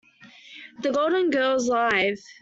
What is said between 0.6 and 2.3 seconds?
The Golden Girls: Live!